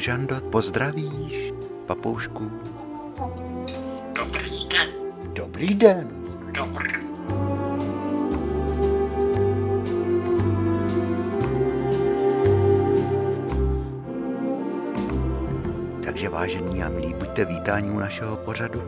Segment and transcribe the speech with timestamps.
[0.00, 1.52] Žando, pozdravíš
[1.86, 2.50] papoušku?
[4.16, 4.88] Dobrý den.
[5.32, 6.08] Dobrý den.
[6.56, 6.92] Dobrý.
[16.04, 18.82] Takže vážení a milí, buďte vítání u našeho pořadu.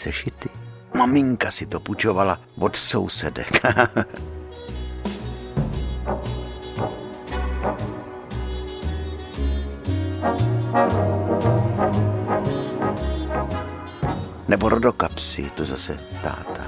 [0.00, 0.48] Sešity?
[0.94, 3.62] Maminka si to půjčovala od sousedek.
[14.48, 16.64] Nebo rodokapsy, to zase táta.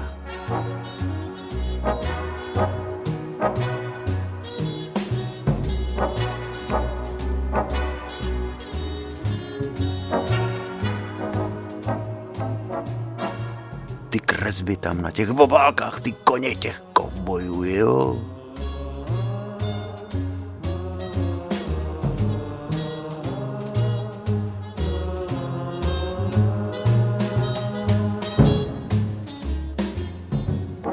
[14.53, 18.17] Ty kresby tam na těch obálkách, ty koně těch kovbojů, jo.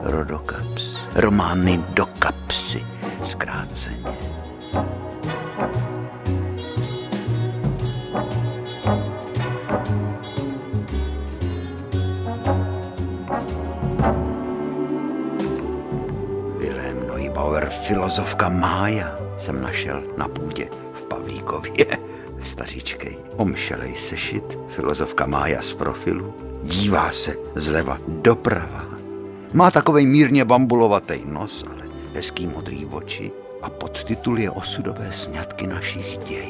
[0.03, 0.97] Rodokaps.
[1.15, 2.10] Romány do
[23.71, 26.35] omšelej sešit, filozofka Mája z profilu,
[26.67, 28.87] dívá se zleva doprava.
[29.55, 33.31] Má takovej mírně bambulovatý nos, ale hezký modrý oči
[33.63, 36.50] a podtitul je osudové sňatky našich dějin.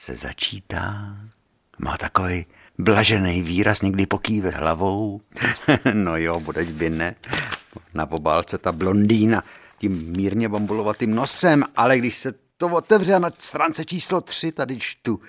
[0.00, 1.16] Se začítá.
[1.78, 2.46] Má takový
[2.78, 5.20] blažený výraz, někdy pokýve hlavou.
[5.94, 7.14] no jo, budeš by ne.
[7.94, 9.44] Na obálce ta blondýna
[9.78, 15.20] tím mírně bambulovatým nosem, ale když se to otevře na stránce číslo tři, tady čtu.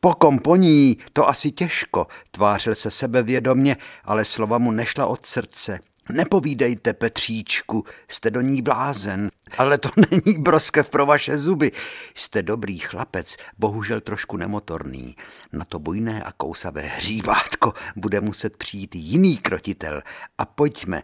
[0.00, 5.26] Po kom po ní, to asi těžko, tvářil se sebevědomně, ale slova mu nešla od
[5.26, 5.80] srdce.
[6.12, 11.72] Nepovídejte, Petříčku, jste do ní blázen, ale to není broskev pro vaše zuby.
[12.14, 15.16] Jste dobrý chlapec, bohužel trošku nemotorný.
[15.52, 20.02] Na to bujné a kousavé hříbátko bude muset přijít jiný krotitel.
[20.38, 21.02] A pojďme,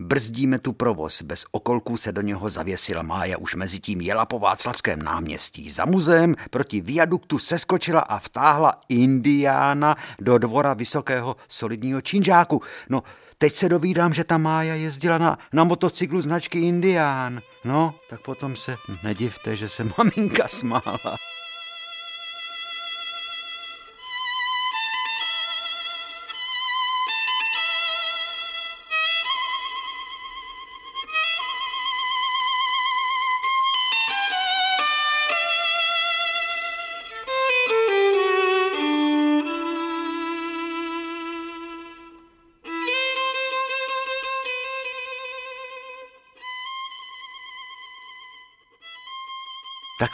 [0.00, 4.38] Brzdíme tu provoz, bez okolků se do něho zavěsila Mája, už mezi tím jela po
[4.38, 5.70] Václavském náměstí.
[5.70, 12.62] Za muzeem proti viaduktu seskočila a vtáhla Indiána do dvora vysokého solidního činžáku.
[12.88, 13.02] No,
[13.38, 17.40] teď se dovídám, že ta Mája jezdila na, na motocyklu značky Indián.
[17.64, 21.16] No, tak potom se nedivte, že se maminka smála.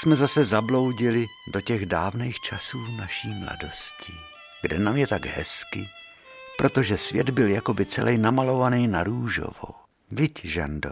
[0.05, 4.13] Jsme zase zabloudili do těch dávných časů naší mladosti,
[4.63, 5.89] kde nám je tak hezky,
[6.59, 9.69] protože svět byl jakoby celý namalovaný na růžovo.
[10.11, 10.91] Viď, Žando,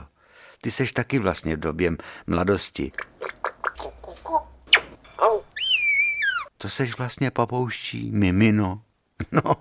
[0.60, 1.92] ty seš taky vlastně v době
[2.26, 2.92] mladosti.
[6.58, 8.82] To seš vlastně papouští mimino.
[9.32, 9.56] No,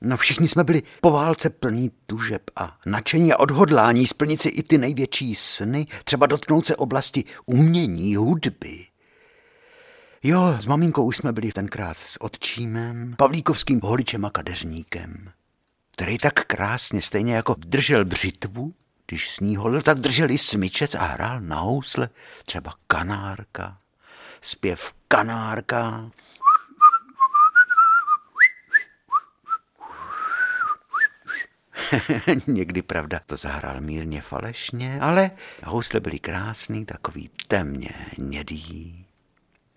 [0.00, 4.62] no všichni jsme byli po válce plní tužeb a nadšení a odhodlání splnit si i
[4.62, 8.87] ty největší sny, třeba dotknout se oblasti umění, hudby.
[10.22, 15.32] Jo, s maminkou už jsme byli tenkrát s otčímem, Pavlíkovským holičem a kadeřníkem,
[15.92, 18.74] který tak krásně, stejně jako držel břitvu,
[19.06, 22.08] když s ní holil, tak držel i smyčec a hrál na housle
[22.44, 23.78] třeba kanárka,
[24.40, 26.10] zpěv kanárka.
[32.46, 35.30] Někdy, pravda, to zahrál mírně falešně, ale
[35.64, 39.07] housle byly krásný, takový temně hnědý.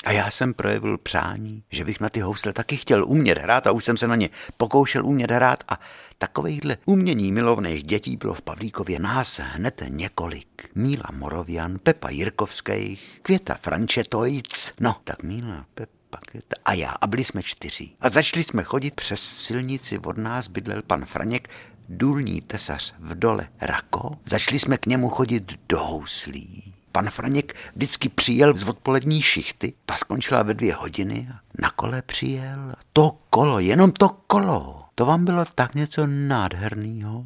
[0.05, 3.71] A já jsem projevil přání, že bych na ty housle taky chtěl umět hrát a
[3.71, 5.79] už jsem se na ně pokoušel umět hrát a
[6.17, 10.69] takovýchhle umění milovných dětí bylo v Pavlíkově nás hned několik.
[10.75, 16.17] Míla Morovian, Pepa Jirkovských, Květa Frančetojc, no tak Míla, Pepa,
[16.65, 17.89] a já a byli jsme čtyři.
[18.01, 21.49] A začali jsme chodit přes silnici, od nás bydlel pan Franěk,
[21.89, 24.17] důlní tesař v dole Rako.
[24.25, 26.73] Začali jsme k němu chodit do houslí.
[26.91, 32.01] Pan Franěk vždycky přijel z odpolední šichty, ta skončila ve dvě hodiny a na kole
[32.01, 32.73] přijel.
[32.93, 37.25] To kolo, jenom to kolo, to vám bylo tak něco nádherného,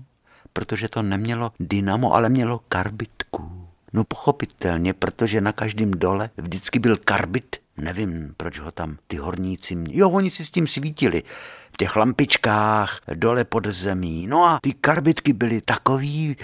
[0.53, 3.67] protože to nemělo dynamo, ale mělo karbitku.
[3.94, 7.56] No pochopitelně, protože na každém dole vždycky byl karbit.
[7.77, 9.97] Nevím, proč ho tam ty horníci mě...
[9.97, 11.23] Jo, oni si s tím svítili
[11.73, 14.27] v těch lampičkách dole pod zemí.
[14.27, 16.35] No a ty karbitky byly takový,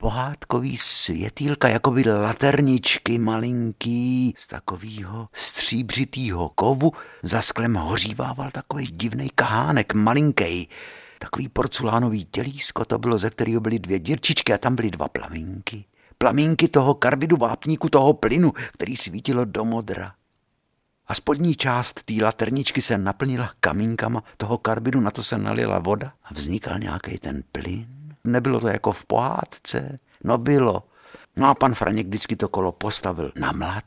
[0.00, 6.92] pohádkový světýlka, jako by laterničky malinký, z takového stříbřitýho kovu
[7.22, 10.68] za sklem hořívával takový divný kahánek, malinký.
[11.18, 15.84] Takový porcelánový tělísko to bylo, ze kterého byly dvě dírčičky a tam byly dva plamínky.
[16.18, 20.14] Plamínky toho karbidu vápníku, toho plynu, který svítilo do modra.
[21.06, 26.12] A spodní část té laterničky se naplnila kamínkama toho karbidu, na to se nalila voda
[26.24, 27.97] a vznikal nějaký ten plyn.
[28.24, 29.98] Nebylo to jako v pohádce?
[30.24, 30.82] No bylo.
[31.36, 33.84] No a pan Franěk vždycky to kolo postavil na mlad,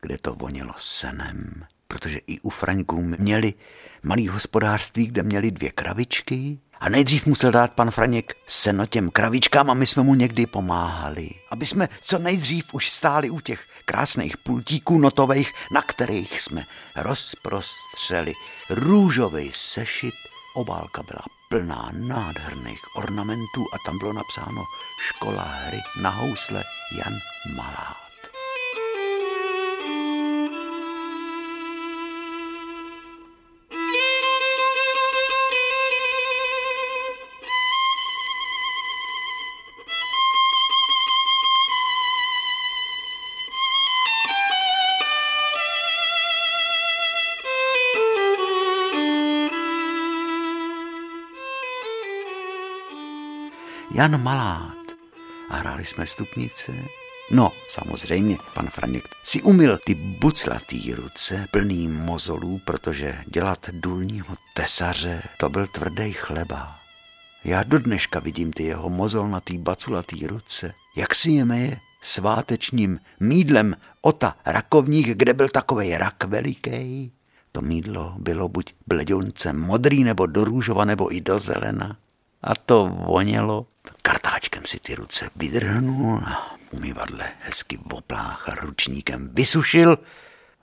[0.00, 3.54] kde to vonilo senem, protože i u Fraňků měli
[4.02, 9.70] malý hospodářství, kde měli dvě kravičky a nejdřív musel dát pan Franěk seno těm kravičkám
[9.70, 11.30] a my jsme mu někdy pomáhali.
[11.50, 16.64] Aby jsme co nejdřív už stáli u těch krásných pultíků notových, na kterých jsme
[16.96, 18.32] rozprostřeli
[18.70, 20.14] růžový sešit.
[20.54, 24.64] Obálka byla plná nádherných ornamentů a tam bylo napsáno
[25.08, 26.64] Škola hry na housle
[26.98, 27.14] Jan
[27.56, 28.09] Malá.
[54.00, 54.86] Jan Malát.
[55.50, 56.72] A hráli jsme stupnice.
[57.30, 65.22] No, samozřejmě, pan Franěk si umil ty buclatý ruce plný mozolů, protože dělat důlního tesaře,
[65.38, 66.78] to byl tvrdý chleba.
[67.44, 73.76] Já do dneška vidím ty jeho mozolnatý baculatý ruce, jak si je meje svátečním mídlem
[74.00, 77.12] ota rakovník, kde byl takový rak veliký.
[77.52, 81.96] To mídlo bylo buď bledonce modrý, nebo do růžova, nebo i do zelena.
[82.42, 83.66] A to vonělo
[84.02, 89.98] Kartáčkem si ty ruce vydrhnul, na umývadle hezky oplách a ručníkem vysušil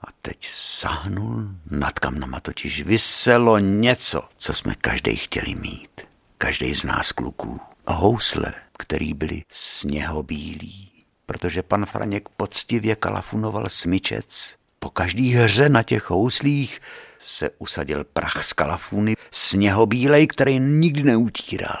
[0.00, 6.00] a teď sahnul, nad kamnama totiž vyselo něco, co jsme každý chtěli mít.
[6.38, 7.60] Každý z nás kluků.
[7.86, 14.56] A housle, který byly sněhobílí, protože pan Franěk poctivě kalafunoval smyčec.
[14.78, 16.80] Po každý hře na těch houslích
[17.18, 21.78] se usadil prach z kalafuny, sněhobílej, který nikdy neutíral.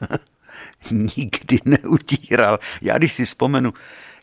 [0.90, 2.58] nikdy neutíral.
[2.82, 3.72] Já když si vzpomenu,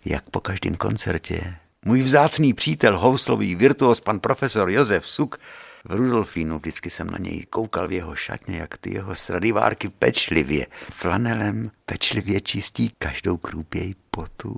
[0.06, 1.56] jak po každém koncertě
[1.86, 5.38] můj vzácný přítel, houslový virtuos, pan profesor Josef Suk,
[5.86, 10.68] v Rudolfínu vždycky jsem na něj koukal v jeho šatně, jak ty jeho stradivárky pečlivě,
[10.72, 14.56] flanelem pečlivě čistí každou krůpěj potu.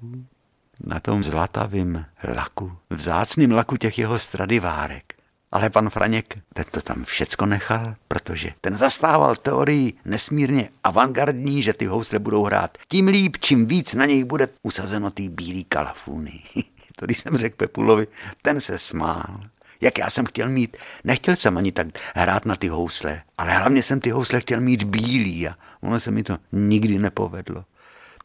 [0.83, 5.13] Na tom zlatavém laku, vzácným laku těch jeho stradivárek.
[5.51, 11.73] Ale pan Franěk ten to tam všecko nechal, protože ten zastával teorii nesmírně avantgardní, že
[11.73, 16.43] ty housle budou hrát tím líp, čím víc na něj bude usazeno ty bílý kalafuny.
[16.95, 18.07] to když jsem řekl Pepulovi,
[18.41, 19.39] ten se smál.
[19.81, 23.83] Jak já jsem chtěl mít, nechtěl jsem ani tak hrát na ty housle, ale hlavně
[23.83, 27.65] jsem ty housle chtěl mít bílý a ono se mi to nikdy nepovedlo.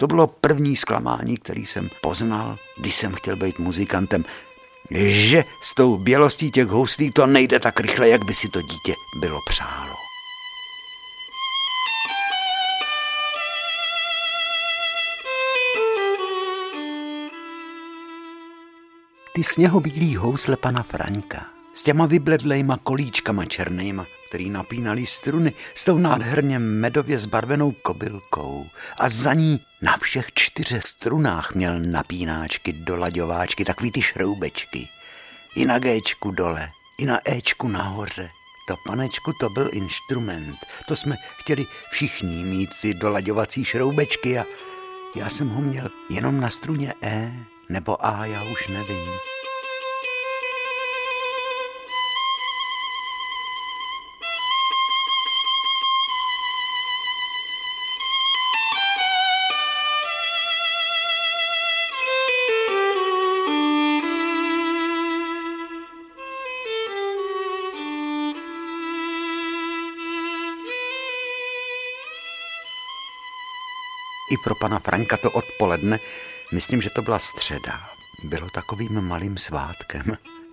[0.00, 4.24] To bylo první zklamání, který jsem poznal, když jsem chtěl být muzikantem
[4.90, 8.94] že s tou bělostí těch houslí to nejde tak rychle, jak by si to dítě
[9.20, 9.94] bylo přálo.
[19.34, 25.98] Ty sněhobílý housle pana Franka s těma vybledlejma kolíčkama černýma, který napínali struny s tou
[25.98, 28.66] nádherně medově zbarvenou kobylkou
[28.98, 34.88] a za ní na všech čtyřech strunách měl napínáčky, dolaďováčky, takový ty šroubečky.
[35.56, 38.28] I na Gčku dole, i na Ečku nahoře.
[38.68, 40.58] To panečku to byl instrument.
[40.88, 44.44] To jsme chtěli všichni mít ty dolaďovací šroubečky a
[45.14, 47.32] já jsem ho měl jenom na struně E
[47.68, 49.08] nebo A, já už nevím.
[74.30, 75.98] I pro pana Franka to odpoledne,
[76.52, 77.80] myslím, že to byla středa,
[78.24, 80.04] bylo takovým malým svátkem,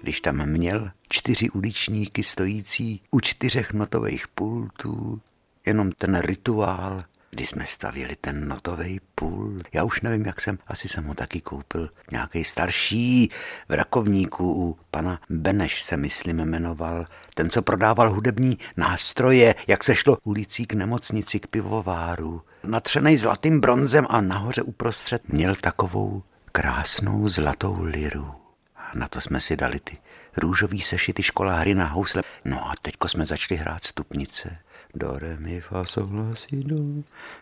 [0.02, 5.22] když tam měl čtyři uličníky stojící u čtyřech notových pultů,
[5.66, 7.04] jenom ten rituál,
[7.36, 9.64] kdy jsme stavěli ten notový pult.
[9.74, 11.90] Já už nevím, jak jsem, asi jsem ho taky koupil.
[12.12, 13.32] Nějaký starší
[13.70, 17.06] v Rakovníku u pana Beneš se myslím jmenoval.
[17.34, 22.42] Ten, co prodával hudební nástroje, jak se šlo ulicí k nemocnici, k pivováru.
[22.66, 28.32] Natřenej zlatým bronzem a nahoře uprostřed měl takovou krásnou zlatou liru.
[28.76, 29.98] A na to jsme si dali ty
[30.38, 32.22] růžový sešity škola hry na housle.
[32.46, 34.58] No a teďko jsme začali hrát stupnice.
[34.94, 36.76] Do, re, mi, fa, sol, la, si, do,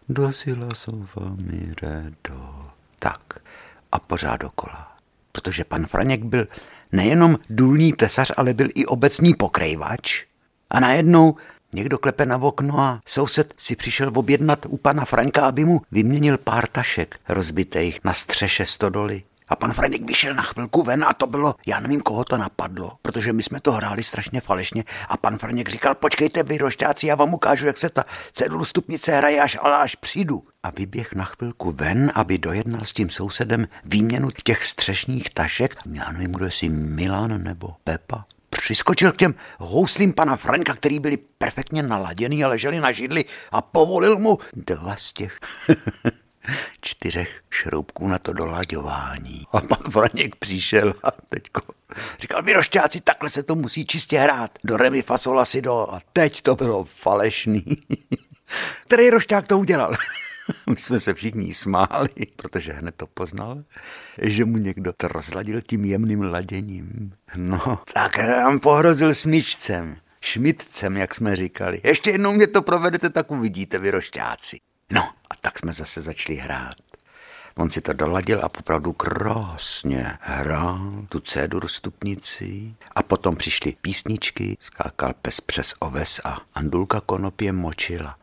[0.09, 2.69] do, si, la, sol, fa, mi, re, do.
[2.99, 3.39] Tak.
[3.91, 4.97] A pořád dokola.
[5.31, 6.47] Protože pan Franěk byl
[6.91, 10.25] nejenom důlní tesař, ale byl i obecní pokrejvač.
[10.69, 11.35] A najednou
[11.73, 16.37] někdo klepe na okno a soused si přišel objednat u pana Franka, aby mu vyměnil
[16.37, 19.23] pár tašek rozbitých na střeše stodoly.
[19.47, 22.91] A pan Fredik vyšel na chvilku ven a to bylo, já nevím, koho to napadlo,
[23.01, 27.15] protože my jsme to hráli strašně falešně a pan Franěk říkal, počkejte vy rošťáci, já
[27.15, 30.43] vám ukážu, jak se ta cedulu stupnice hraje, až, ale až přijdu.
[30.63, 35.75] A vyběh na chvilku ven, aby dojednal s tím sousedem výměnu těch střešních tašek.
[35.93, 38.25] Já nevím, kdo si Milan nebo Pepa.
[38.61, 43.61] Přiskočil k těm houslím pana Franka, který byli perfektně naladěný a leželi na židli a
[43.61, 45.39] povolil mu dva z těch
[46.81, 49.45] čtyřech šroubků na to dolaďování.
[49.51, 51.61] A pan Franěk přišel a teďko
[52.19, 54.51] říkal, vy rošťáci, takhle se to musí čistě hrát.
[54.63, 55.93] Do remi fasola si do.
[55.93, 57.65] A teď to bylo falešný.
[58.85, 59.93] Který rošťák to udělal?
[60.69, 63.63] My jsme se všichni smáli, protože hned to poznal,
[64.21, 67.13] že mu někdo to rozladil tím jemným laděním.
[67.35, 71.81] No, tak nám pohrozil smyčcem, šmitcem, jak jsme říkali.
[71.83, 74.59] Ještě jednou mě to provedete, tak uvidíte, vy rošťáci.
[74.91, 76.75] No a tak jsme zase začali hrát.
[77.57, 84.57] On si to doladil a popravdu krásně hrál tu cédur stupnici a potom přišly písničky,
[84.59, 88.17] skákal pes přes oves a Andulka konopě močila.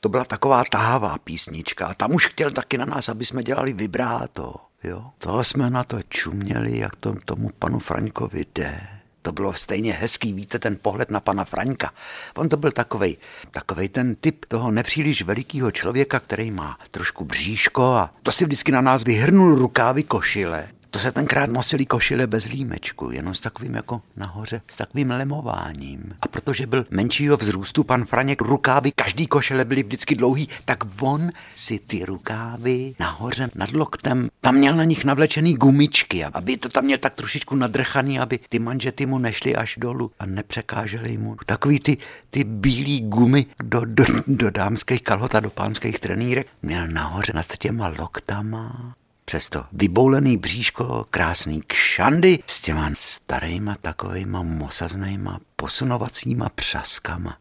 [0.00, 3.72] To byla taková tahavá písnička a tam už chtěl taky na nás, aby jsme dělali
[3.72, 4.54] vibráto.
[4.84, 5.10] Jo?
[5.18, 8.80] To jsme na to čuměli, jak to tomu panu Frankovi jde.
[9.22, 11.92] To bylo stejně hezký, víte, ten pohled na pana Franka.
[12.36, 13.16] On to byl takovej,
[13.50, 18.72] takovej ten typ toho nepříliš velikého člověka, který má trošku bříško a to si vždycky
[18.72, 23.74] na nás vyhrnul rukávy košile to se tenkrát nosili košile bez límečku, jenom s takovým
[23.74, 26.14] jako nahoře, s takovým lemováním.
[26.22, 31.30] A protože byl menšího vzrůstu pan Franěk, rukávy, každý košile byly vždycky dlouhý, tak on
[31.54, 36.84] si ty rukávy nahoře nad loktem, tam měl na nich navlečený gumičky, aby to tam
[36.84, 41.36] měl tak trošičku nadrchaný, aby ty manžety mu nešly až dolů a nepřekážely mu.
[41.46, 41.96] Takový ty,
[42.30, 47.56] ty bílý gumy do, do, do dámských kalhot a do pánských trenýrek měl nahoře nad
[47.56, 48.94] těma loktama
[49.30, 57.36] Přesto vyboulený bříško, krásný kšandy s těma starýma takovejma mosaznýma posunovacíma přaskama.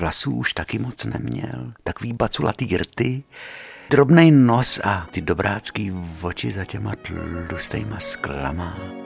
[0.00, 3.22] Vlasů už taky moc neměl, takový baculatý rty,
[3.90, 6.92] drobný nos a ty dobrácký oči za těma
[7.48, 9.03] tlustejma sklama.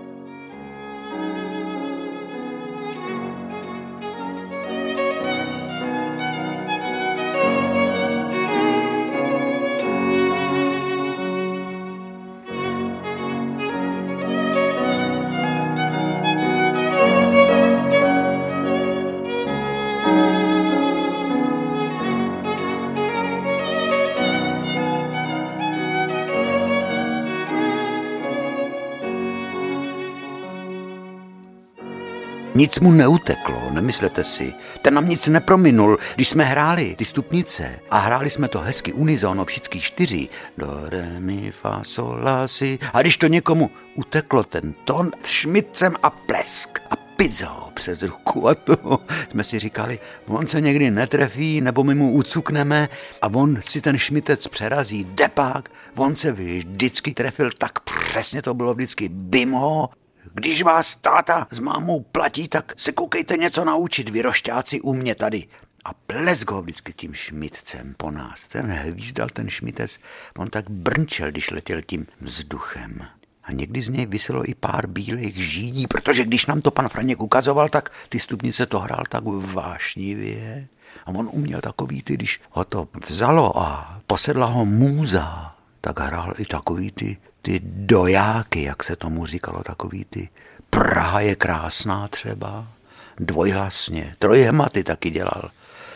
[32.58, 34.54] Nic mu neuteklo, nemyslete si.
[34.82, 39.44] Ten nám nic neprominul, když jsme hráli ty stupnice a hráli jsme to hezky unizono,
[39.44, 40.28] všichni čtyři.
[40.58, 42.78] Do, re, mi, fa, sol, la, si.
[42.92, 48.54] A když to někomu uteklo ten tón, šmitcem a plesk a pizzou přes ruku a
[48.54, 49.00] to
[49.30, 52.88] jsme si říkali, on se někdy netrefí, nebo my mu ucukneme
[53.22, 58.74] a on si ten šmitec přerazí depák, on se vždycky trefil, tak přesně to bylo
[58.74, 59.90] vždycky bimo,
[60.38, 65.14] když vás táta s mámou platí, tak se koukejte něco naučit, vy rošťáci u mě
[65.14, 65.46] tady.
[65.84, 68.46] A plesk ho vždycky tím šmitcem po nás.
[68.46, 69.98] Ten hvízdal ten šmitec,
[70.38, 73.06] on tak brnčel, když letěl tím vzduchem.
[73.44, 77.20] A někdy z něj vyselo i pár bílých žíní, protože když nám to pan Franěk
[77.20, 80.68] ukazoval, tak ty stupnice to hrál tak vášnivě.
[81.06, 86.34] A on uměl takový ty, když ho to vzalo a posedla ho můza, tak hrál
[86.38, 90.28] i takový ty ty dojáky, jak se tomu říkalo, takový ty
[90.70, 92.68] Praha je krásná třeba,
[93.16, 95.50] dvojhlasně, trojhematy taky dělal.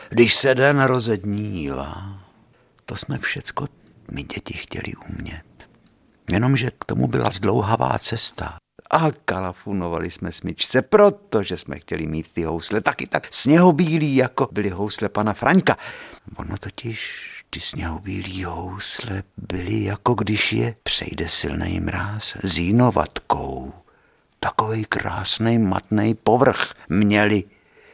[0.08, 2.20] Když se den rozednívá,
[2.86, 3.68] to jsme všecko
[4.10, 5.68] my děti chtěli umět.
[6.30, 8.56] Jenomže k tomu byla zdlouhavá cesta.
[8.90, 14.70] A kalafunovali jsme smyčce, protože jsme chtěli mít ty housle taky tak sněhobílý, jako byly
[14.70, 15.76] housle pana Franka.
[16.36, 23.72] Ono totiž ty sněhobílý housle byly jako když je přejde silný mráz s jinovatkou.
[24.40, 27.44] Takový krásný matný povrch měli.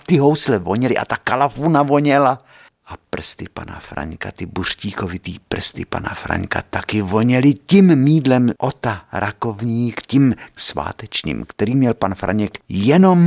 [0.06, 2.44] Ty housle voněly a ta kalafuna voněla.
[2.88, 10.02] A prsty pana Fraňka, ty buřtíkovitý prsty pana Fraňka taky voněly tím mídlem ota rakovník,
[10.02, 13.18] tím svátečním, který měl pan Franěk jenom,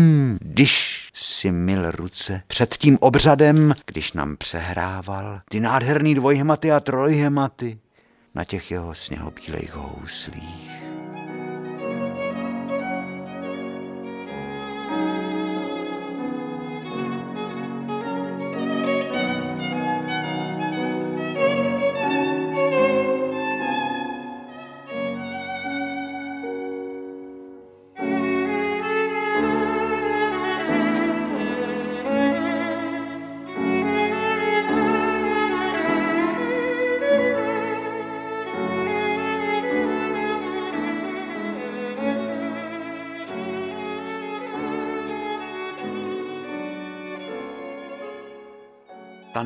[0.42, 7.80] když si mil ruce před tím obřadem, když nám přehrával ty nádherný dvojhematy a trojhematy
[8.36, 10.91] na těch jeho sněhobílejch houslích.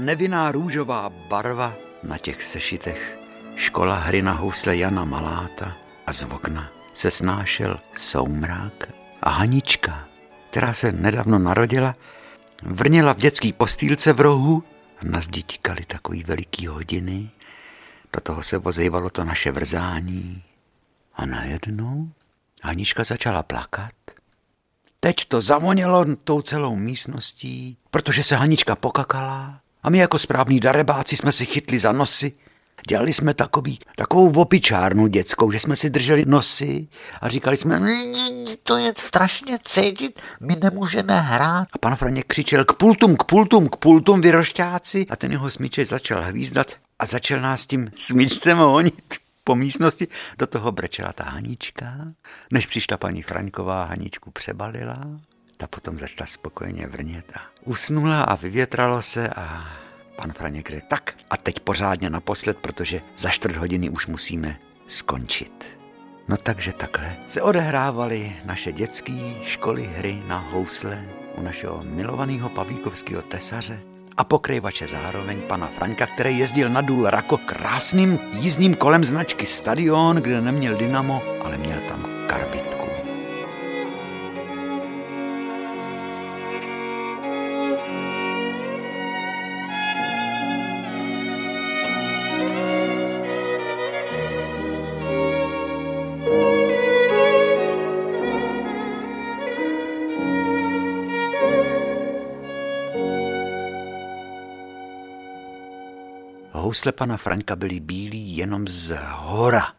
[0.06, 3.20] Nevinná růžová barva na těch sešitech,
[3.56, 10.08] škola hry na housle Jana Maláta a z okna se snášel soumrák a Hanička,
[10.50, 11.96] která se nedávno narodila,
[12.64, 14.64] vrněla v dětský postýlce v rohu
[14.98, 17.30] a na zdi tikaly takový veliký hodiny.
[18.14, 20.44] Do toho se vozejvalo to naše vrzání.
[21.16, 22.10] A najednou
[22.64, 23.94] Hanička začala plakat.
[25.00, 31.18] Teď to zavonělo tou celou místností, protože se Hanička pokakala a my jako správní darebáci
[31.18, 32.32] jsme si chytli za nosy.
[32.90, 36.88] Dělali jsme takový, takovou vopičárnu dětskou, že jsme si drželi nosy
[37.22, 37.82] a říkali jsme,
[38.64, 41.68] to je strašně cítit, my nemůžeme hrát.
[41.74, 45.88] A pan Franěk křičel k pultům, k pultům, k pultům, vyrošťáci a ten jeho smíček
[45.88, 46.68] začal hvízdat
[47.00, 50.08] a začal nás tím smíčcem honit po místnosti.
[50.38, 51.94] Do toho brečela ta Hanička,
[52.52, 55.02] než přišla paní Fraňková, Haničku přebalila
[55.58, 59.66] ta potom začala spokojeně vrnět a usnula a vyvětralo se a
[60.16, 65.66] pan Franěk řekl, tak a teď pořádně naposled, protože za čtvrt hodiny už musíme skončit.
[66.28, 71.06] No takže takhle se odehrávaly naše dětské školy hry na housle
[71.38, 73.80] u našeho milovaného pavíkovského tesaře
[74.18, 80.16] a pokrývače zároveň pana Franka, který jezdil na důl Rako krásným jízdním kolem značky Stadion,
[80.16, 82.75] kde neměl dynamo, ale měl tam karbit.
[106.76, 109.74] Housle pana Franka byly bílí jenom z hora.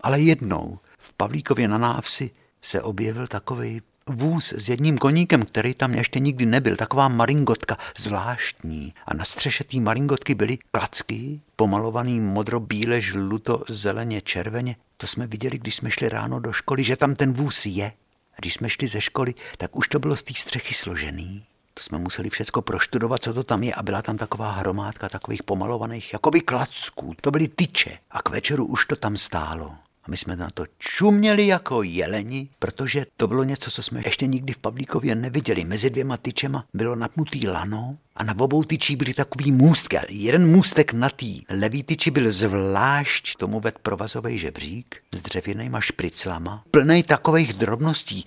[0.00, 2.30] Ale jednou v Pavlíkově na návsi
[2.62, 8.92] se objevil takový vůz s jedním koníkem, který tam ještě nikdy nebyl, taková maringotka zvláštní.
[9.06, 14.76] A na střeše té maringotky byly klacky, pomalovaný modro, bíle, žluto, zeleně, červeně.
[14.96, 17.86] To jsme viděli, když jsme šli ráno do školy, že tam ten vůz je.
[18.32, 21.47] A když jsme šli ze školy, tak už to bylo z té střechy složený.
[21.78, 25.42] To jsme museli všecko proštudovat, co to tam je a byla tam taková hromádka takových
[25.42, 27.14] pomalovaných jakoby klacků.
[27.20, 29.74] To byly tyče a k večeru už to tam stálo.
[30.04, 34.26] A my jsme na to čuměli jako jeleni, protože to bylo něco, co jsme ještě
[34.26, 35.64] nikdy v Pavlíkově neviděli.
[35.64, 39.98] Mezi dvěma tyčema bylo napnutý lano a na obou tyčí byly takový můstky.
[39.98, 45.80] A jeden můstek na tý levý tyči byl zvlášť tomu ved provazový žebřík s dřevěnýma
[45.80, 48.24] špriclama, plný takových drobností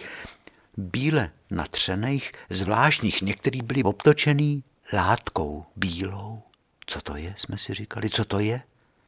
[0.78, 6.42] bíle natřených, zvláštních, některý byli obtočený látkou bílou.
[6.86, 8.62] Co to je, jsme si říkali, co to je?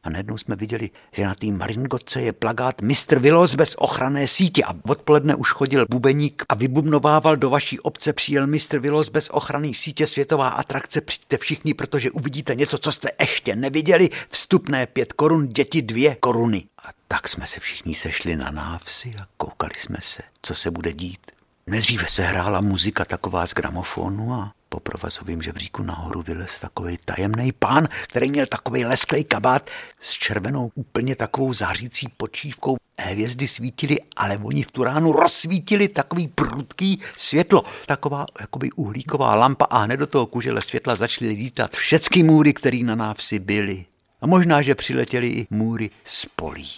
[0.04, 3.20] A najednou jsme viděli, že na té maringotce je plagát Mr.
[3.20, 8.48] Willows bez ochranné sítě a odpoledne už chodil bubeník a vybubnovával do vaší obce přijel
[8.48, 8.80] Mr.
[8.80, 14.10] Willows bez ochranné sítě světová atrakce, přijďte všichni, protože uvidíte něco, co jste ještě neviděli,
[14.30, 16.64] vstupné pět korun, děti dvě koruny.
[16.86, 20.94] A tak jsme se všichni sešli na návsi a koukali jsme se, co se bude
[20.94, 21.33] dít.
[21.68, 27.52] Nejdříve se hrála muzika taková z gramofonu a po provazovém žebříku nahoru vylez takový tajemný
[27.52, 32.76] pán, který měl takový lesklej kabát s červenou úplně takovou zářící počívkou.
[33.02, 39.66] Hvězdy svítily, ale oni v tu ránu rozsvítili takový prudký světlo, taková jakoby uhlíková lampa
[39.66, 43.86] a hned do toho kužele světla začaly lítat všechny můry, které na návsi byly.
[44.22, 46.70] A možná, že přiletěli i můry z polí.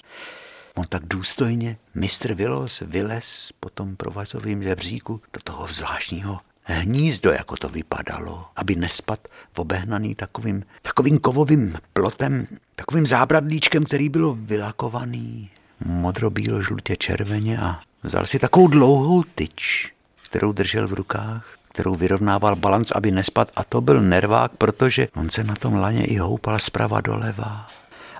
[0.75, 7.55] On tak důstojně, mistr Vilos, vylez po tom provazovém žebříku do toho zvláštního hnízdo, jako
[7.57, 9.19] to vypadalo, aby nespad
[9.55, 15.49] obehnaný takovým, takovým kovovým plotem, takovým zábradlíčkem, který byl vylakovaný
[15.85, 21.95] modro, bílo, žlutě, červeně a vzal si takovou dlouhou tyč, kterou držel v rukách, kterou
[21.95, 26.17] vyrovnával balanc, aby nespad a to byl nervák, protože on se na tom laně i
[26.17, 27.67] houpal zprava doleva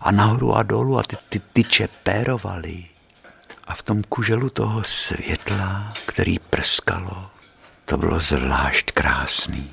[0.06, 2.86] a nahoru a dolů a ty, ty tyče pérovaly.
[3.68, 7.30] A v tom kuželu toho světla, který prskalo,
[7.86, 9.72] to bylo zvlášť krásný.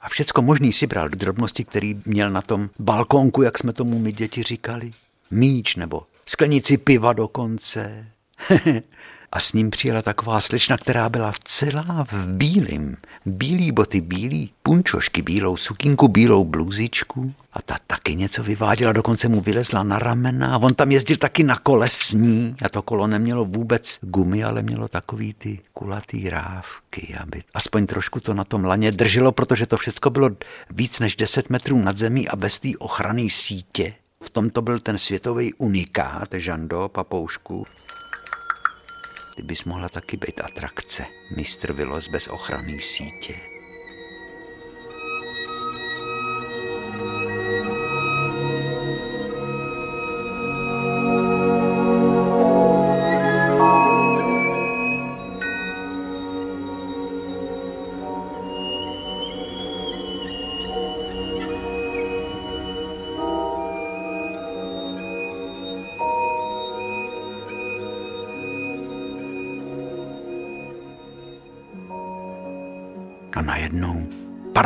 [0.00, 4.12] A všecko možný si bral drobnosti, který měl na tom balkónku, jak jsme tomu my
[4.12, 4.90] děti říkali.
[5.30, 8.06] Míč nebo sklenici piva dokonce.
[9.32, 12.96] a s ním přijela taková slečna, která byla celá v bílém.
[13.26, 17.34] Bílý boty, bílý punčošky, bílou sukínku, bílou bluzičku.
[17.52, 21.42] A ta taky něco vyváděla, dokonce mu vylezla na ramena a on tam jezdil taky
[21.42, 22.56] na kole s ní.
[22.64, 28.20] A to kolo nemělo vůbec gumy, ale mělo takový ty kulatý rávky, aby aspoň trošku
[28.20, 30.30] to na tom laně drželo, protože to všechno bylo
[30.70, 33.94] víc než 10 metrů nad zemí a bez té ochrany sítě.
[34.22, 37.66] V tom to byl ten světový unikát, Žando, papoušku.
[39.36, 43.49] Ty bys mohla taky být atrakce, mistr Vilos bez ochranné sítě.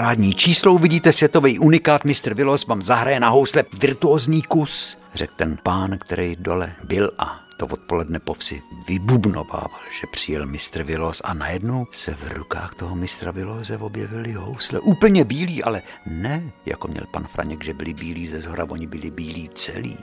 [0.05, 2.35] Parádní číslo uvidíte světový unikát Mr.
[2.35, 7.67] Willos vám zahraje na housle virtuózní kus, řekl ten pán, který dole byl a to
[7.67, 13.31] odpoledne po vsi vybubnovával, že přijel mistr Vilos a najednou se v rukách toho mistra
[13.31, 14.81] Vilose objevily housle.
[14.81, 19.11] Úplně bílí, ale ne, jako měl pan Franěk, že byli bílí ze zhora, oni byli
[19.11, 19.99] bílí celý.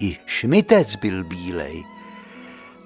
[0.00, 1.84] I šmitec byl bílej,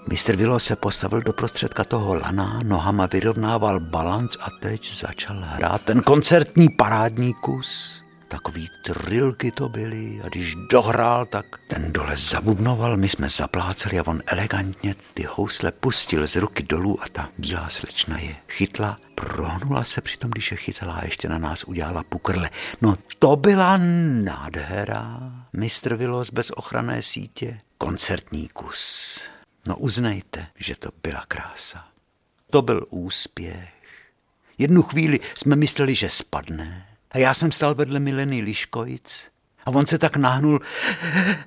[0.08, 5.82] Mistr Vilo se postavil do prostředka toho lana, nohama vyrovnával balanc a teď začal hrát
[5.82, 8.02] ten koncertní parádní kus.
[8.28, 14.06] Takový trilky to byly a když dohrál, tak ten dole zabubnoval, my jsme zapláceli a
[14.06, 19.84] on elegantně ty housle pustil z ruky dolů a ta bílá slečna je chytla, prohnula
[19.84, 22.50] se přitom, když je chytala a ještě na nás udělala pukrle.
[22.80, 23.78] No to byla
[24.24, 25.20] nádhera.
[25.52, 27.60] Mistr Vilos bez ochranné sítě.
[27.78, 29.22] Koncertní kus.
[29.66, 31.88] No uznejte, že to byla krása.
[32.51, 33.75] To byl úspěch.
[34.59, 36.87] Jednu chvíli jsme mysleli, že spadne.
[37.11, 39.31] A já jsem stál vedle Mileny Liškojic
[39.66, 40.61] a on se tak nahnul,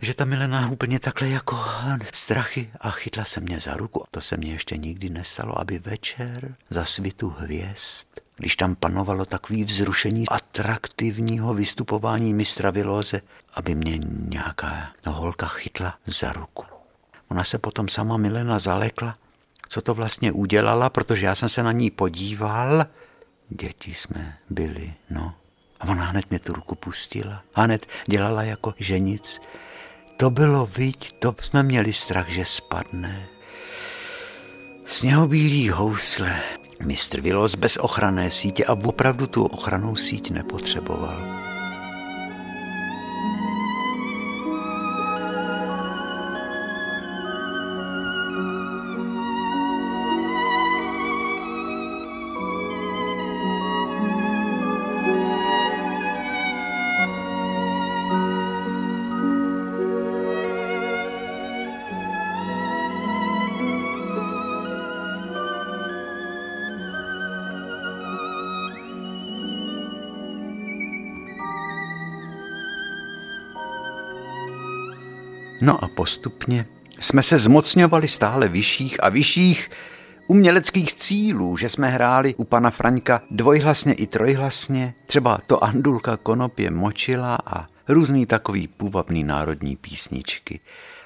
[0.02, 1.66] že ta Milena úplně takhle jako
[2.14, 4.04] strachy a chytla se mě za ruku.
[4.12, 9.64] To se mně ještě nikdy nestalo, aby večer za svitu hvězd, když tam panovalo takový
[9.64, 13.22] vzrušení atraktivního vystupování mistra Viloze,
[13.54, 13.98] aby mě
[14.30, 16.73] nějaká holka chytla za ruku.
[17.30, 19.18] Ona se potom sama Milena zalekla,
[19.70, 22.86] co to vlastně udělala, protože já jsem se na ní podíval.
[23.50, 25.34] Děti jsme byli, no.
[25.80, 27.44] A ona hned mě tu ruku pustila.
[27.54, 29.42] Hned dělala jako že nic.
[30.18, 33.28] To bylo, viď, to jsme měli strach, že spadne.
[34.86, 36.40] Sněhobílý housle.
[36.86, 41.33] Mistr Vilos bez ochranné sítě a opravdu tu ochranou síť nepotřeboval.
[75.66, 76.66] No a postupně
[77.00, 79.70] jsme se zmocňovali stále vyšších a vyšších
[80.28, 86.72] uměleckých cílů, že jsme hráli u pana Fraňka dvojhlasně i trojhlasně, třeba to Andulka konopě
[86.72, 90.60] močila a různý takový půvabný národní písničky.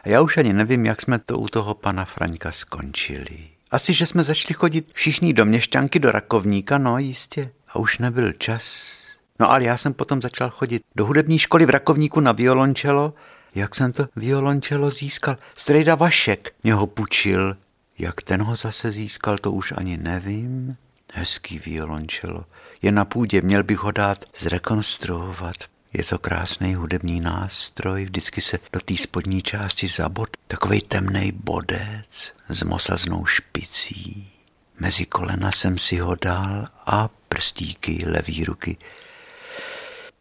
[0.04, 3.39] A já už ani nevím, jak jsme to u toho pana Fraňka skončili.
[3.72, 7.52] Asi, že jsme začali chodit všichni do měšťanky, do rakovníka, no jistě.
[7.67, 8.98] A už nebyl čas.
[9.39, 13.13] No ale já jsem potom začal chodit do hudební školy v Rakovníku na violončelo
[13.55, 15.38] jak jsem to violončelo získal.
[15.55, 17.57] Strejda Vašek mě ho půjčil.
[17.99, 20.77] Jak ten ho zase získal, to už ani nevím.
[21.13, 22.45] Hezký violončelo.
[22.81, 25.55] Je na půdě, měl bych ho dát zrekonstruovat.
[25.93, 32.33] Je to krásný hudební nástroj, vždycky se do té spodní části zabod takový temný bodec
[32.49, 34.31] s mosaznou špicí.
[34.79, 38.77] Mezi kolena jsem si ho dal a prstíky levý ruky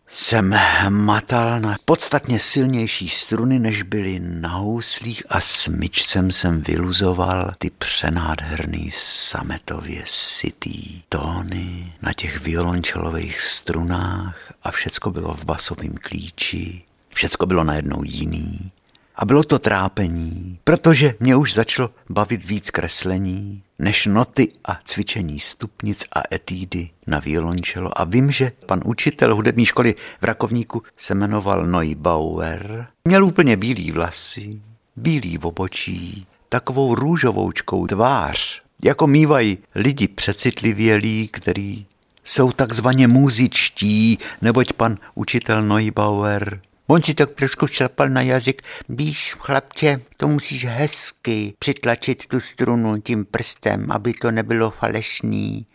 [0.09, 0.55] jsem
[0.89, 8.91] matal na podstatně silnější struny, než byly na houslích a smyčcem jsem vyluzoval ty přenádherný
[8.95, 16.83] sametově sitý tóny na těch violončelových strunách a všecko bylo v basovém klíči,
[17.15, 18.73] všecko bylo najednou jiný.
[19.19, 25.41] A bylo to trápení, protože mě už začalo bavit víc kreslení, než noty a cvičení
[25.41, 28.01] stupnic a etídy na violončelo.
[28.01, 32.87] A vím, že pan učitel hudební školy v Rakovníku se jmenoval Neubauer.
[33.05, 34.61] Měl úplně bílý vlasy,
[34.97, 41.87] bílý obočí, takovou růžovoučkou tvář, jako mývají lidi přecitlivělí, který
[42.25, 48.63] jsou takzvaně muzičtí, neboť pan učitel Neubauer On si tak trošku šlapal na jazyk.
[48.89, 55.67] Víš, chlapče, to musíš hezky přitlačit tu strunu tím prstem, aby to nebylo falešný.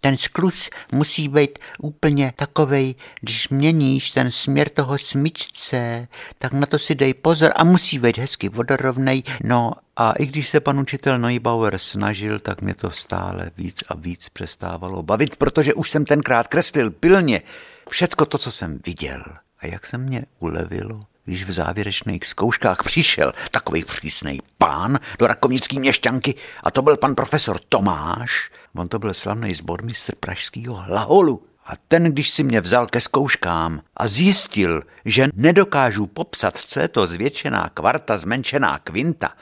[0.00, 6.08] Ten sklus musí být úplně takovej, když měníš ten směr toho smyčce,
[6.38, 9.22] tak na to si dej pozor a musí být hezky vodorovnej.
[9.44, 13.96] No a i když se pan učitel Neubauer snažil, tak mě to stále víc a
[13.96, 17.42] víc přestávalo bavit, protože už jsem tenkrát kreslil pilně
[17.90, 19.22] všecko to, co jsem viděl.
[19.60, 25.78] A jak se mě ulevilo, když v závěrečných zkouškách přišel takový přísný pán do rakovnický
[25.78, 31.42] měšťanky a to byl pan profesor Tomáš, on to byl slavný zbormistr pražského hlaholu.
[31.66, 36.88] A ten, když si mě vzal ke zkouškám a zjistil, že nedokážu popsat, co je
[36.88, 39.32] to zvětšená kvarta, zmenšená kvinta,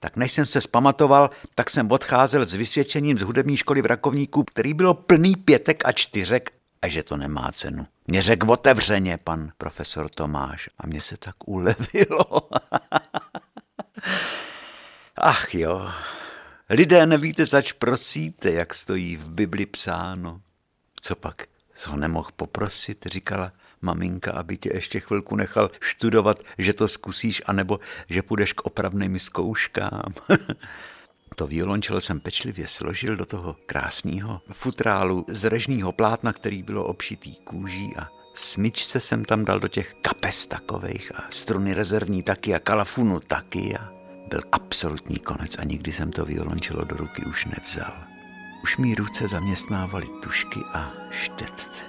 [0.00, 4.44] tak než jsem se spamatoval, tak jsem odcházel s vysvědčením z hudební školy v Rakovníku,
[4.44, 6.52] který bylo plný pětek a čtyřek
[6.82, 7.86] a že to nemá cenu.
[8.10, 12.48] Mě řekl otevřeně pan profesor Tomáš a mně se tak ulevilo.
[15.16, 15.90] Ach jo,
[16.70, 20.40] lidé nevíte, zač prosíte, jak stojí v Bibli psáno.
[21.00, 21.42] Co pak,
[21.74, 27.42] co ho nemohl poprosit, říkala maminka, aby tě ještě chvilku nechal študovat, že to zkusíš,
[27.46, 30.12] anebo že půjdeš k opravným zkouškám.
[31.36, 37.36] To violončelo jsem pečlivě složil do toho krásného futrálu z režního plátna, který bylo obšitý
[37.36, 42.58] kůží a smyčce jsem tam dal do těch kapes takových a struny rezervní taky a
[42.58, 43.92] kalafunu taky a
[44.28, 47.92] byl absolutní konec a nikdy jsem to violončelo do ruky už nevzal.
[48.62, 51.84] Už mý ruce zaměstnávali tušky a štetce.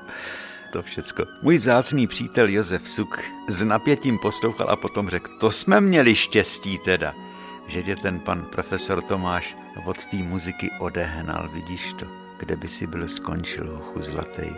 [0.74, 1.24] To všecko.
[1.42, 6.80] Můj vzácný přítel Josef Suk s napětím poslouchal a potom řekl, to jsme měli štěstí
[6.86, 7.29] teda
[7.70, 12.06] že tě ten pan profesor Tomáš od té muziky odehnal, vidíš to,
[12.38, 14.50] kde by si byl skončil, hochu zlatý.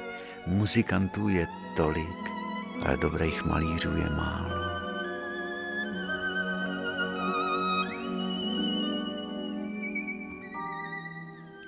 [0.48, 2.32] Muzikantů je tolik,
[2.86, 4.62] ale dobrých malířů je málo.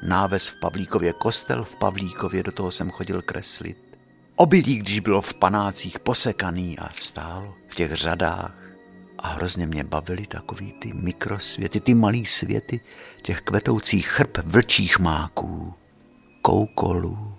[0.08, 3.78] Náves v Pavlíkově, kostel v Pavlíkově, do toho jsem chodil kreslit.
[4.36, 8.62] Obilí, když bylo v panácích posekaný a stálo v těch řadách,
[9.24, 12.80] a hrozně mě bavily takový ty mikrosvěty, ty malý světy
[13.22, 15.74] těch kvetoucích chrb vlčích máků,
[16.42, 17.36] koukolů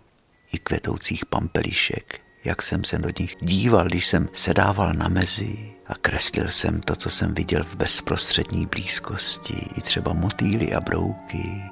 [0.52, 2.20] i kvetoucích pampelišek.
[2.44, 6.96] Jak jsem se do nich díval, když jsem sedával na mezi a kreslil jsem to,
[6.96, 11.62] co jsem viděl v bezprostřední blízkosti, i třeba motýly a brouky,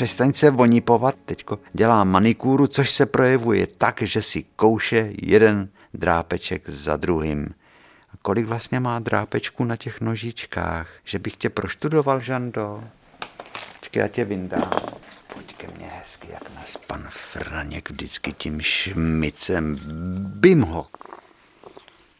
[0.00, 6.68] přestaň se vonipovat, teďko dělá manikúru, což se projevuje tak, že si kouše jeden drápeček
[6.68, 7.54] za druhým.
[8.14, 10.88] A kolik vlastně má drápečků na těch nožičkách?
[11.04, 12.84] Že bych tě proštudoval, Žando?
[13.78, 14.70] Počkej, já tě vyndám.
[15.34, 19.76] Pojď ke mně hezky, jak nás pan Franěk vždycky tím šmicem.
[20.40, 20.86] Bim ho!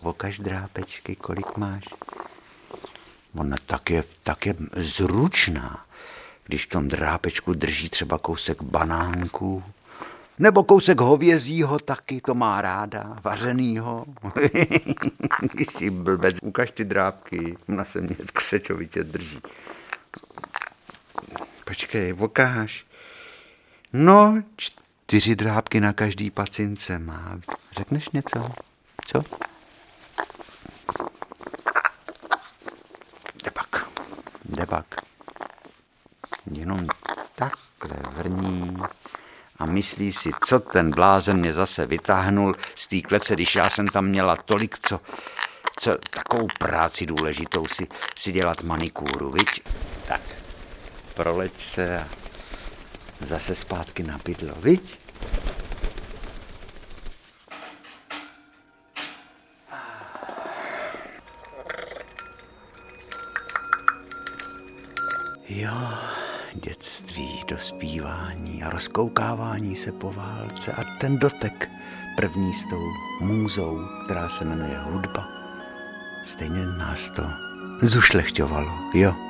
[0.03, 1.85] Vokaž drápečky, kolik máš?
[3.35, 5.87] Ona tak je, tak je zručná
[6.51, 9.65] když v tom drápečku drží třeba kousek banánku,
[10.39, 14.05] nebo kousek hovězího taky, to má ráda, vařenýho.
[15.53, 19.41] Když si blbec, ukaž ty drápky, ona se mě křečovitě drží.
[21.65, 22.87] Počkej, ukáž.
[23.93, 27.41] No, čtyři drápky na každý pacince má.
[27.73, 28.49] Řekneš něco?
[29.07, 29.25] Co?
[33.45, 33.89] Debak.
[34.45, 35.10] Debak.
[36.47, 36.87] Jenom
[37.35, 38.77] takhle vrní
[39.59, 43.89] a myslí si, co ten blázen mě zase vytáhnul z té klece, když já jsem
[43.89, 45.01] tam měla tolik, co,
[45.81, 49.63] co takovou práci důležitou si, si dělat manikúru, viď?
[50.09, 50.21] Tak,
[51.15, 52.09] proleď se a
[53.21, 54.99] zase zpátky na bydlo, viď?
[65.49, 66.10] Jo,
[67.01, 71.71] dětství, dospívání a rozkoukávání se po válce a ten dotek
[72.17, 72.85] první s tou
[73.21, 75.29] můzou, která se jmenuje hudba.
[76.25, 77.23] Stejně nás to
[77.83, 79.30] zušlechťovalo, jo.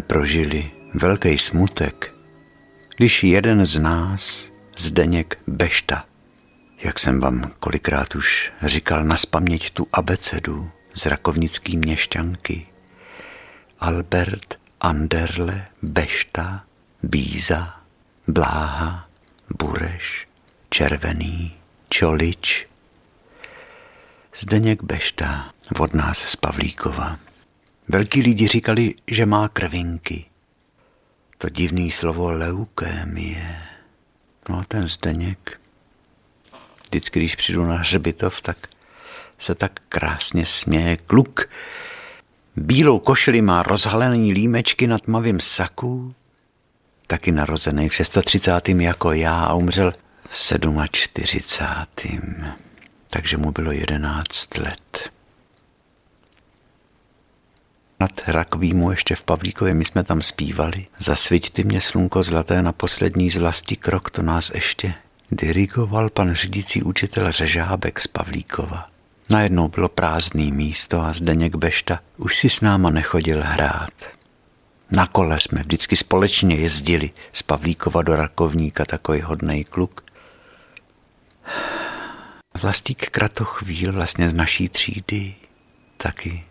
[0.00, 2.14] Prožili velký smutek,
[2.96, 6.04] když jeden z nás, Zdeněk Bešta,
[6.82, 12.66] jak jsem vám kolikrát už říkal na spaměť tu abecedu z rakovnický měšťanky,
[13.80, 16.64] Albert Anderle Bešta
[17.02, 17.80] Bíza
[18.28, 19.08] Bláha
[19.58, 20.26] Bureš
[20.70, 21.56] Červený
[21.90, 22.66] Čolič
[24.40, 27.18] Zdeněk Bešta od nás z Pavlíkova.
[27.92, 30.24] Velký lidi říkali, že má krvinky.
[31.38, 33.56] To divný slovo leukémie.
[34.48, 35.60] No a ten Zdeněk,
[36.86, 38.56] vždycky, když přijdu na hřbitov, tak
[39.38, 41.48] se tak krásně směje kluk.
[42.56, 46.14] Bílou košili má rozhalený límečky na tmavým saku,
[47.06, 48.68] taky narozený v 630.
[48.68, 49.92] jako já a umřel
[50.26, 50.58] v
[50.92, 52.44] 47.
[53.10, 55.10] Takže mu bylo 11 let
[58.00, 60.86] nad Rakvýmu ještě v Pavlíkově, my jsme tam zpívali.
[60.98, 64.94] Zasviť ty mě slunko zlaté na poslední zlasti krok, to nás ještě
[65.30, 68.86] dirigoval pan řídící učitel Řežábek z Pavlíkova.
[69.30, 73.92] Najednou bylo prázdný místo a Zdeněk Bešta už si s náma nechodil hrát.
[74.90, 80.04] Na kole jsme vždycky společně jezdili z Pavlíkova do Rakovníka, takový hodný kluk.
[82.62, 85.34] Vlastík Kratochvíl vlastně z naší třídy
[85.96, 86.44] taky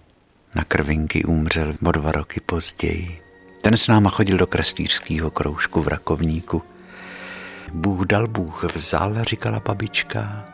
[0.55, 3.21] na krvinky umřel o dva roky později.
[3.61, 6.63] Ten s náma chodil do kreslířského kroužku v Rakovníku.
[7.73, 10.45] Bůh dal, Bůh vzal, říkala babička.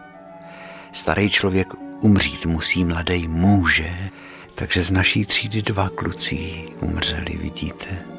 [0.92, 4.10] Starý člověk umřít musí, mladý může.
[4.56, 8.15] Takže z naší třídy dva kluci umřeli, vidíte.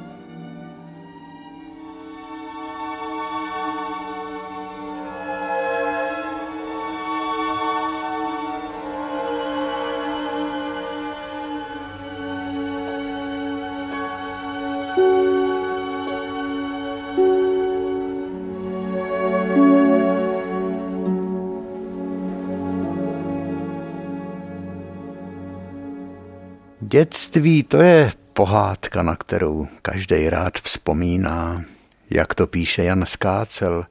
[26.88, 31.64] Dětství to je pohádka, na kterou každý rád vzpomíná.
[32.10, 33.87] Jak to píše Jan Skácel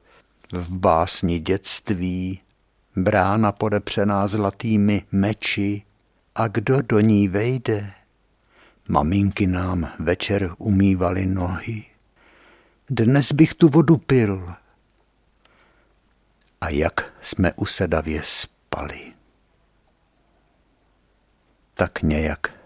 [0.52, 2.40] v básni Dětství,
[2.96, 5.82] brána podepřená zlatými meči
[6.34, 7.92] a kdo do ní vejde?
[8.88, 11.84] Maminky nám večer umývaly nohy.
[12.90, 14.52] Dnes bych tu vodu pil.
[16.60, 19.12] A jak jsme usedavě spali.
[21.74, 22.65] Tak nějak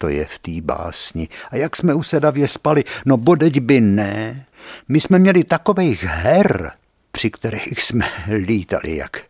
[0.00, 1.28] to je v té básni.
[1.50, 4.46] A jak jsme usedavě spali, no bodeď by ne.
[4.88, 6.70] My jsme měli takových her,
[7.12, 8.06] při kterých jsme
[8.46, 9.22] lítali jak,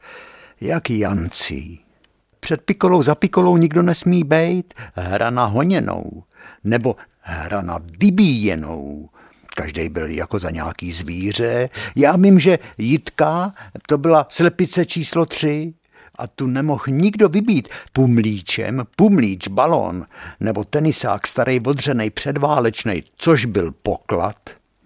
[0.60, 1.80] jak jancí.
[2.40, 6.22] Před pikolou za pikolou nikdo nesmí bejt, hra na honěnou,
[6.64, 9.08] nebo hra na vybíjenou.
[9.56, 11.68] Každý byl jako za nějaký zvíře.
[11.96, 13.54] Já vím, že Jitka,
[13.86, 15.74] to byla slepice číslo tři,
[16.20, 20.06] a tu nemohl nikdo vybít pumlíčem, pumlíč, balón
[20.40, 24.36] nebo tenisák starý odřenej předválečnej, což byl poklad.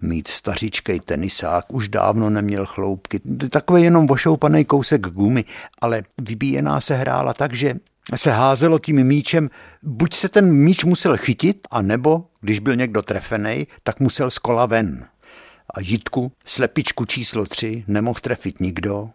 [0.01, 3.19] Mít stařičkej tenisák už dávno neměl chloupky,
[3.49, 5.45] takový jenom vošoupaný kousek gumy,
[5.81, 7.75] ale vybíjená se hrála tak, že
[8.15, 9.49] se házelo tím míčem,
[9.83, 14.37] buď se ten míč musel chytit, a nebo, když byl někdo trefený, tak musel z
[14.37, 15.07] kola ven.
[15.75, 19.09] a Jitku, slepičku číslo tři, nemohl trefit nikdo,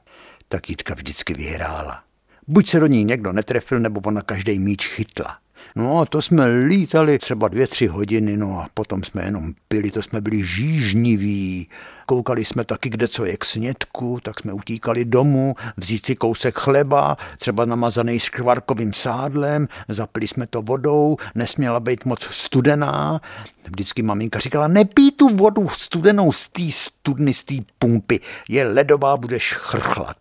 [0.48, 2.09] tak Jitka vždycky vyhrála.
[2.52, 5.36] Buď se do ní někdo netrefil, nebo ona každý míč chytla.
[5.76, 9.90] No a to jsme lítali třeba dvě, tři hodiny, no a potom jsme jenom pili,
[9.90, 11.68] to jsme byli žížniví.
[12.06, 16.58] Koukali jsme taky, kde co je k snědku, tak jsme utíkali domů, vzít si kousek
[16.58, 23.20] chleba, třeba namazaný škvarkovým sádlem, zapili jsme to vodou, nesměla být moc studená.
[23.66, 29.16] Vždycky maminka říkala, nepij tu vodu studenou z té studny, z té pumpy, je ledová,
[29.16, 30.16] budeš chrchlat.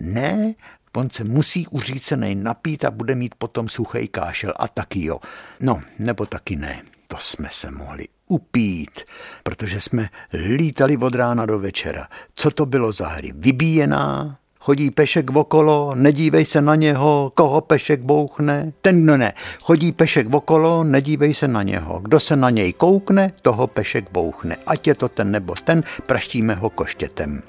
[0.00, 0.54] Ne,
[0.96, 5.18] On se musí uřícenej napít a bude mít potom suchý kášel a taky jo.
[5.60, 6.82] No, nebo taky ne.
[7.08, 9.00] To jsme se mohli upít,
[9.42, 12.06] protože jsme lítali od rána do večera.
[12.34, 13.32] Co to bylo za hry?
[13.34, 18.72] Vybíjená, chodí pešek okolo, nedívej se na něho, koho pešek bouchne.
[18.80, 19.32] Ten, kdo ne,
[19.62, 22.00] chodí pešek okolo, nedívej se na něho.
[22.00, 24.56] Kdo se na něj koukne, toho pešek bouchne.
[24.66, 27.42] Ať je to ten nebo ten, praštíme ho koštětem.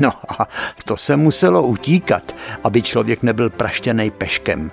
[0.00, 0.48] No a
[0.84, 2.34] to se muselo utíkat,
[2.64, 4.70] aby člověk nebyl praštěný peškem.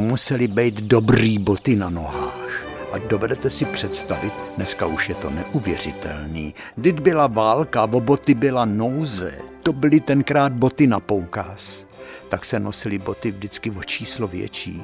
[0.00, 2.64] Museli být dobrý boty na nohách.
[2.92, 6.54] A dovedete si představit, dneska už je to neuvěřitelný.
[6.76, 9.38] Když byla válka, o boty byla nouze.
[9.62, 11.86] To byly tenkrát boty na poukaz.
[12.28, 14.82] Tak se nosily boty vždycky o číslo větší.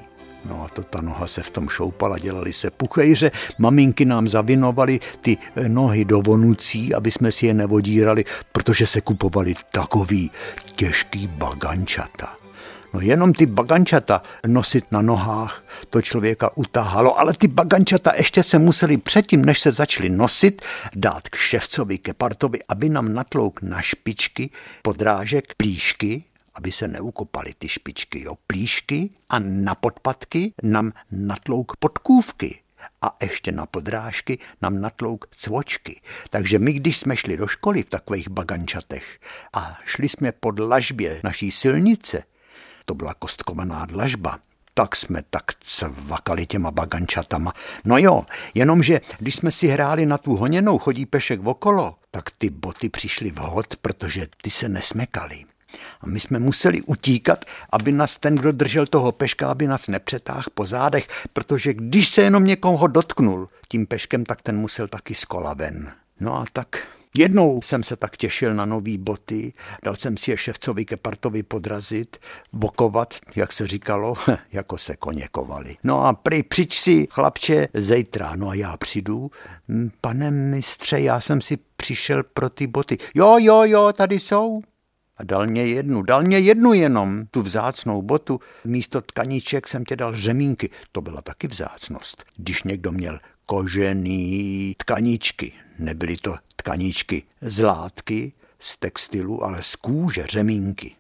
[0.48, 5.00] No a to ta noha se v tom šoupala, dělali se puchejře, maminky nám zavinovaly
[5.20, 10.30] ty eh, nohy do vonucí, aby jsme si je nevodírali, protože se kupovali takový
[10.76, 12.45] těžký bagančata.
[12.94, 18.58] No jenom ty bagančata nosit na nohách, to člověka utáhalo, ale ty bagančata ještě se
[18.58, 20.62] museli předtím, než se začali nosit,
[20.96, 24.50] dát k ševcovi, ke partovi, aby nám natlouk na špičky
[24.82, 26.24] podrážek plíšky,
[26.54, 32.60] aby se neukopaly ty špičky, jo, plíšky a na podpatky nám natlouk podkůvky
[33.02, 36.00] a ještě na podrážky nám natlouk cvočky.
[36.30, 39.18] Takže my, když jsme šli do školy v takových bagančatech
[39.52, 42.22] a šli jsme pod lažbě naší silnice,
[42.86, 44.38] to byla kostkovaná dlažba,
[44.74, 47.52] tak jsme tak cvakali těma bagančatama.
[47.84, 48.24] No jo,
[48.54, 53.30] jenomže když jsme si hráli na tu honěnou chodí pešek okolo, tak ty boty přišly
[53.30, 55.44] vhod, protože ty se nesmekaly.
[56.00, 60.50] A my jsme museli utíkat, aby nás ten, kdo držel toho peška, aby nás nepřetáhl
[60.54, 65.24] po zádech, protože když se jenom někoho dotknul tím peškem, tak ten musel taky z
[65.24, 65.92] kola ven.
[66.20, 66.86] No a tak
[67.18, 69.52] Jednou jsem se tak těšil na nový boty,
[69.84, 72.16] dal jsem si je ševcovi Kepartovi podrazit,
[72.52, 74.14] vokovat, jak se říkalo,
[74.52, 75.76] jako se koně kovali.
[75.84, 78.32] No a prý přič si, chlapče, zejtra.
[78.36, 79.30] No a já přijdu,
[79.68, 82.98] hm, pane mistře, já jsem si přišel pro ty boty.
[83.14, 84.62] Jo, jo, jo, tady jsou.
[85.16, 88.40] A dal mě jednu, dal mě jednu jenom, tu vzácnou botu.
[88.64, 90.70] Místo tkaníček jsem tě dal řemínky.
[90.92, 92.24] To byla taky vzácnost.
[92.36, 96.34] Když někdo měl kožený tkaníčky, nebyly to
[96.66, 100.94] tkaníčky z látky, z textilu, ale z kůže, řemínky.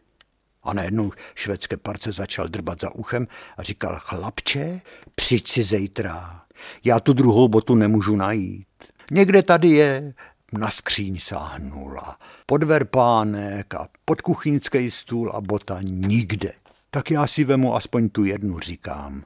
[0.62, 4.80] A najednou švédské parce začal drbat za uchem a říkal, chlapče,
[5.14, 6.42] přijď si zítra,
[6.84, 8.66] já tu druhou botu nemůžu najít.
[9.10, 10.14] Někde tady je,
[10.52, 16.52] na skříň sáhnula, pod verpánek a pod kuchyňský stůl a bota nikde.
[16.90, 19.24] Tak já si vemu aspoň tu jednu, říkám.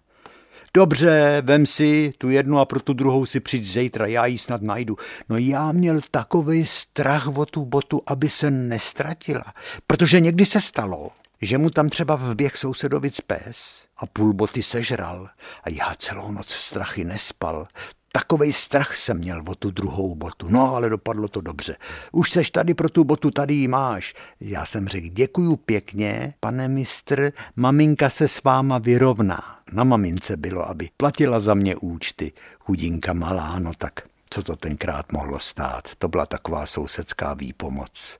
[0.74, 4.62] Dobře, vem si tu jednu a pro tu druhou si přijď zítra, já ji snad
[4.62, 4.96] najdu.
[5.28, 9.44] No já měl takový strach o tu botu, aby se nestratila.
[9.86, 11.10] Protože někdy se stalo,
[11.42, 15.28] že mu tam třeba vběh sousedovic pes a půl boty sežral
[15.64, 17.66] a já celou noc strachy nespal.
[18.12, 20.48] Takovej strach jsem měl o tu druhou botu.
[20.48, 21.76] No, ale dopadlo to dobře.
[22.12, 24.14] Už seš tady pro tu botu, tady ji máš.
[24.40, 29.58] Já jsem řekl, děkuju pěkně, pane mistr, maminka se s váma vyrovná.
[29.72, 32.32] Na mamince bylo, aby platila za mě účty.
[32.60, 34.00] Chudinka malá, no tak
[34.30, 35.88] co to tenkrát mohlo stát?
[35.98, 38.18] To byla taková sousedská výpomoc.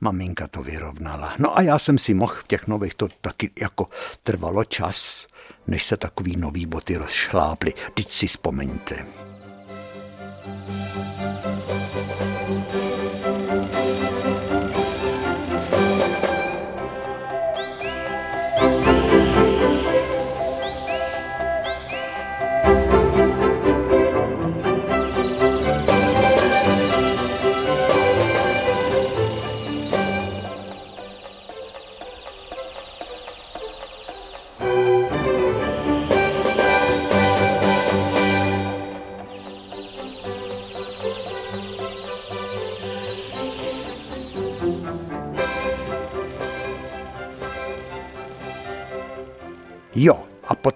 [0.00, 1.34] Maminka to vyrovnala.
[1.38, 3.88] No a já jsem si mohl v těch nových, to taky jako
[4.22, 5.26] trvalo čas,
[5.66, 7.72] než se takový nový boty rozšláply.
[7.94, 9.06] Teď si vzpomeňte.
[10.46, 11.09] Jo,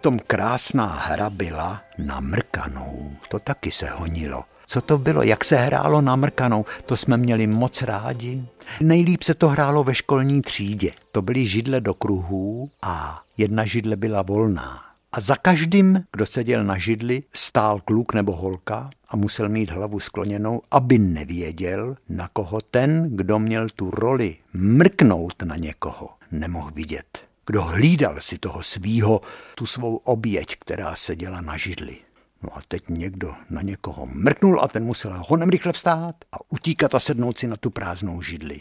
[0.05, 3.11] potom krásná hra byla na mrkanou.
[3.29, 4.45] To taky se honilo.
[4.67, 8.45] Co to bylo, jak se hrálo na mrkanou, to jsme měli moc rádi.
[8.81, 10.93] Nejlíp se to hrálo ve školní třídě.
[11.13, 14.83] To byly židle do kruhů a jedna židle byla volná.
[15.13, 20.01] A za každým, kdo seděl na židli, stál kluk nebo holka a musel mít hlavu
[20.01, 27.24] skloněnou, aby nevěděl, na koho ten, kdo měl tu roli mrknout na někoho, nemohl vidět
[27.47, 29.21] kdo hlídal si toho svýho,
[29.55, 31.97] tu svou oběť, která seděla na židli.
[32.43, 36.95] No a teď někdo na někoho mrknul a ten musel honem rychle vstát a utíkat
[36.95, 38.61] a sednout si na tu prázdnou židli.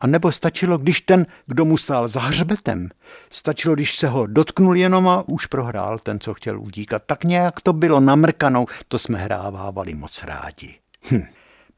[0.00, 2.88] A nebo stačilo, když ten, kdo mu stál za hřbetem,
[3.30, 7.02] stačilo, když se ho dotknul jenom a už prohrál ten, co chtěl utíkat.
[7.06, 10.74] Tak nějak to bylo namrkanou, to jsme hrávávali moc rádi.
[11.10, 11.24] Hm.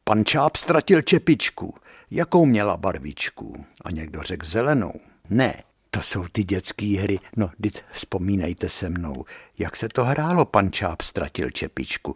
[0.05, 1.75] Pan Čáp ztratil čepičku.
[2.11, 3.65] Jakou měla barvičku?
[3.85, 4.93] A někdo řekl zelenou.
[5.31, 5.55] Ne,
[5.99, 7.19] to jsou ty dětské hry.
[7.37, 9.25] No, teď vzpomínejte se mnou,
[9.59, 12.15] jak se to hrálo, pan Čáp ztratil čepičku.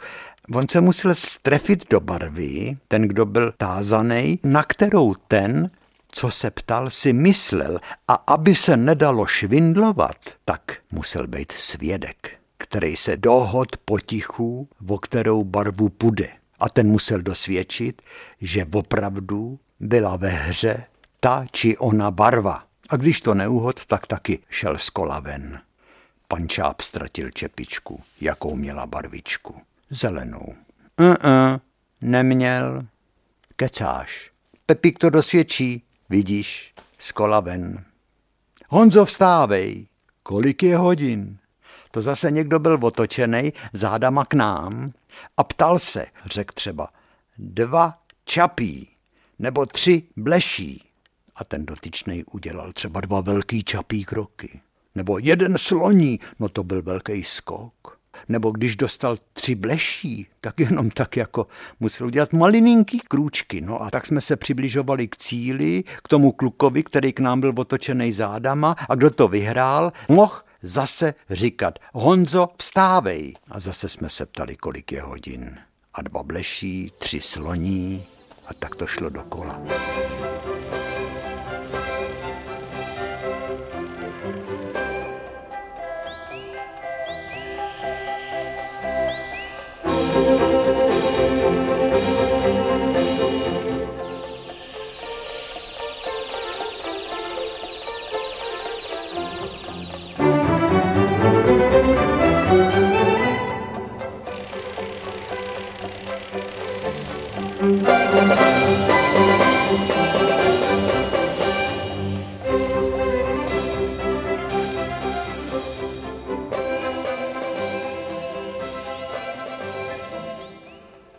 [0.54, 5.70] On se musel strefit do barvy, ten, kdo byl tázaný, na kterou ten,
[6.08, 7.78] co se ptal, si myslel
[8.08, 15.44] a aby se nedalo švindlovat, tak musel být svědek, který se dohod potichu, o kterou
[15.44, 16.28] barvu půjde.
[16.60, 18.02] A ten musel dosvědčit,
[18.40, 20.84] že opravdu byla ve hře
[21.20, 22.71] ta či ona barva.
[22.92, 25.60] A když to neuhod, tak taky šel z kola ven.
[26.28, 29.62] Pan Čáp ztratil čepičku, jakou měla barvičku.
[29.90, 30.54] Zelenou.
[31.00, 31.60] Uh-uh,
[32.00, 32.86] neměl.
[33.56, 34.30] Kecáš.
[34.66, 37.84] Pepík to dosvědčí, vidíš, z kola ven.
[38.68, 39.86] Honzo, vstávej.
[40.22, 41.38] Kolik je hodin?
[41.90, 44.92] To zase někdo byl otočený zádama k nám
[45.36, 46.88] a ptal se, řekl třeba,
[47.38, 48.88] dva čapí
[49.38, 50.91] nebo tři bleší.
[51.42, 54.60] A ten dotyčný udělal třeba dva velký čapí kroky.
[54.94, 57.98] Nebo jeden sloní, no to byl velký skok.
[58.28, 61.46] Nebo když dostal tři bleší, tak jenom tak jako
[61.80, 63.60] musel udělat malininký krůčky.
[63.60, 67.52] No a tak jsme se přibližovali k cíli, k tomu klukovi, který k nám byl
[67.56, 73.34] otočený zádama a kdo to vyhrál, mohl zase říkat Honzo, vstávej.
[73.48, 75.58] A zase jsme se ptali, kolik je hodin.
[75.94, 78.04] A dva bleší, tři sloní
[78.46, 79.60] a tak to šlo dokola.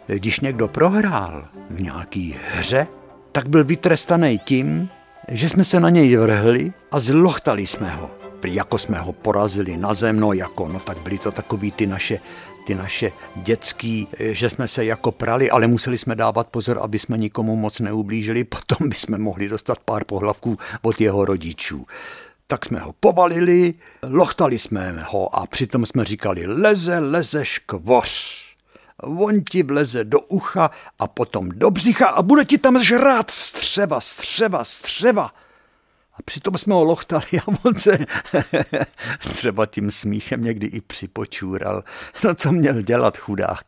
[0.08, 2.88] Když někdo prohrál v nějaký hře,
[3.32, 4.89] tak byl vytrestaný tím,
[5.28, 8.22] že jsme se na něj vrhli a zlochtali jsme ho.
[8.44, 12.20] Jako jsme ho porazili na zem, no jako, no tak byly to takový ty naše
[12.66, 17.18] ty naše dětský, že jsme se jako prali, ale museli jsme dávat pozor, aby jsme
[17.18, 21.86] nikomu moc neublížili, potom bychom mohli dostat pár pohlavků od jeho rodičů.
[22.48, 23.74] Tak jsme ho povalili,
[24.04, 28.44] lochtali jsme ho a přitom jsme říkali leze, leze škvoř
[29.04, 34.02] on ti vleze do ucha a potom do břicha a bude ti tam žrát střeva,
[34.02, 35.32] střeva, střeva.
[36.16, 37.97] A přitom jsme ho lochtali a on se
[39.20, 41.84] třeba tím smíchem někdy i připočůral.
[42.24, 43.64] No co měl dělat chudák?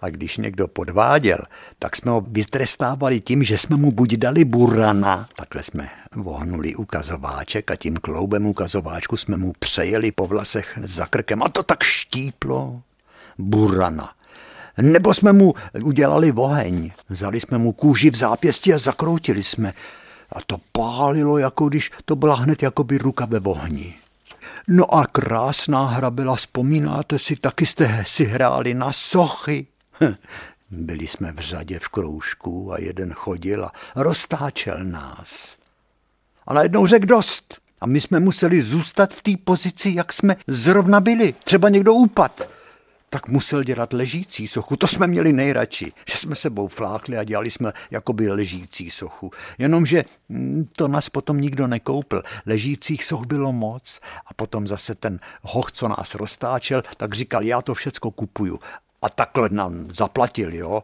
[0.00, 1.38] A když někdo podváděl,
[1.78, 7.70] tak jsme ho vytrestávali tím, že jsme mu buď dali burana, takhle jsme vohnuli ukazováček
[7.70, 12.82] a tím kloubem ukazováčku jsme mu přejeli po vlasech za krkem a to tak štíplo.
[13.38, 14.12] Burana.
[14.80, 15.54] Nebo jsme mu
[15.84, 16.90] udělali oheň.
[17.08, 19.72] Vzali jsme mu kůži v zápěstí a zakroutili jsme.
[20.32, 23.94] A to pálilo, jako když to byla hned jakoby ruka ve ohni.
[24.68, 29.66] No a krásná hra byla, vzpomínáte si, taky jste si hráli na sochy.
[30.70, 35.56] Byli jsme v řadě v kroužku a jeden chodil a roztáčel nás.
[36.46, 37.58] A najednou řekl dost.
[37.80, 41.34] A my jsme museli zůstat v té pozici, jak jsme zrovna byli.
[41.44, 42.48] Třeba někdo upad
[43.12, 44.76] tak musel dělat ležící sochu.
[44.76, 49.30] To jsme měli nejradši, že jsme sebou flákli a dělali jsme jakoby ležící sochu.
[49.58, 52.22] Jenomže mm, to nás potom nikdo nekoupil.
[52.46, 57.62] Ležících soch bylo moc a potom zase ten hoch, co nás roztáčel, tak říkal, já
[57.62, 58.58] to všecko kupuju
[59.02, 60.82] a takhle nám zaplatil, jo.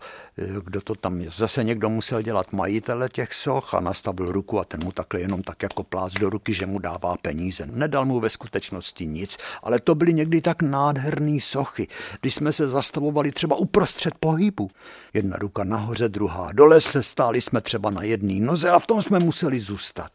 [0.65, 1.23] Kdo to tam.
[1.31, 5.43] Zase někdo musel dělat majitele těch soch a nastavil ruku a ten mu takhle jenom
[5.43, 7.67] tak jako plác do ruky, že mu dává peníze.
[7.67, 11.89] Nedal mu ve skutečnosti nic, ale to byly někdy tak nádherné sochy,
[12.21, 14.71] když jsme se zastavovali třeba uprostřed pohybu.
[15.15, 19.03] Jedna ruka nahoře, druhá dole se stáli jsme třeba na jedné noze a v tom
[19.03, 20.13] jsme museli zůstat.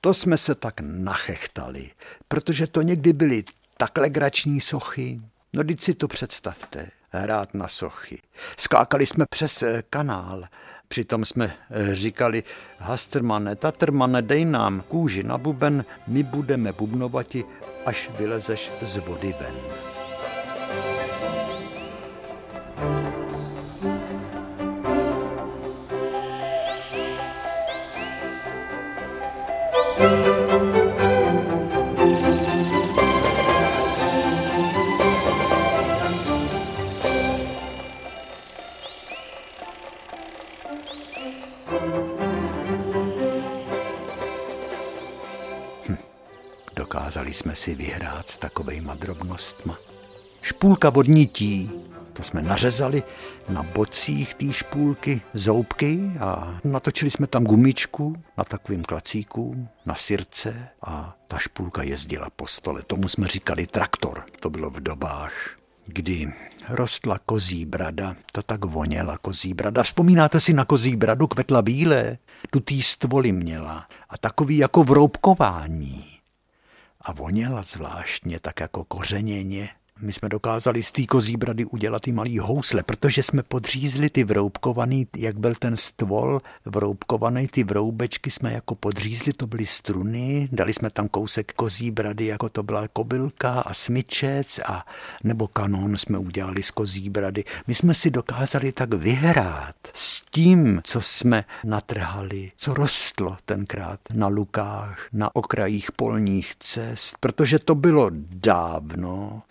[0.00, 1.90] To jsme se tak nachechtali,
[2.28, 3.44] protože to někdy byly
[3.76, 5.20] takhle grační sochy,
[5.52, 8.18] No teď si to představte, hrát na sochy.
[8.58, 10.44] Skákali jsme přes eh, kanál,
[10.88, 12.42] přitom jsme eh, říkali,
[12.78, 17.44] Hastermane, Tatermane, dej nám kůži na buben, my budeme bubnovati,
[17.86, 19.91] až vylezeš z vody ven.
[47.02, 49.78] Dokázali jsme si vyhrát s takovejma drobnostma.
[50.42, 51.70] Špůlka vodnití,
[52.12, 53.02] to jsme nařezali
[53.48, 60.68] na bocích té špůlky zoubky a natočili jsme tam gumičku na takovým klacíku, na sirce
[60.82, 62.82] a ta špůlka jezdila po stole.
[62.86, 64.24] Tomu jsme říkali traktor.
[64.40, 65.32] To bylo v dobách,
[65.86, 66.32] kdy
[66.68, 69.82] rostla kozí brada, to tak voněla kozí brada.
[69.82, 72.18] Vzpomínáte si na kozí bradu, kvetla bílé?
[72.50, 76.11] Tu tý stvoly měla a takový jako vroubkování
[77.02, 79.68] a voněla zvláštně, tak jako kořeněně.
[80.00, 84.24] My jsme dokázali z té kozí brady udělat i malý housle, protože jsme podřízli ty
[84.24, 90.72] vroubkovaný, jak byl ten stvol vroubkovaný, ty vroubečky jsme jako podřízli, to byly struny, dali
[90.72, 94.86] jsme tam kousek kozí brady, jako to byla kobylka a smyčec a
[95.24, 97.44] nebo kanon jsme udělali z kozí brady.
[97.66, 104.28] My jsme si dokázali tak vyhrát s tím, co jsme natrhali, co rostlo tenkrát na
[104.28, 109.42] lukách, na okrajích polních cest, protože to bylo dávno,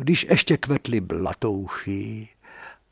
[0.00, 2.28] když ještě kvetly blatouchy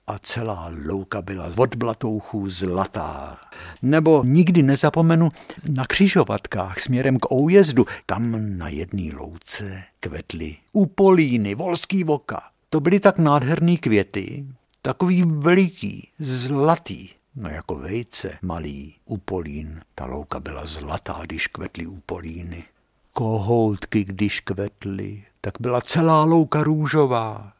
[0.07, 3.39] a celá louka byla od blatouchů zlatá.
[3.83, 5.31] Nebo nikdy nezapomenu
[5.69, 7.87] na křižovatkách směrem k Oujezdu.
[8.07, 12.43] Tam na jedné louce kvetly upolíny, volský voka.
[12.71, 14.45] To byly tak nádherné květy,
[14.83, 19.81] takový veliký, zlatý, no jako vejce malý, upolín.
[19.95, 22.65] Ta louka byla zlatá, když kvetly upolíny.
[23.13, 27.53] Kohoutky, když kvetly, tak byla celá louka růžová.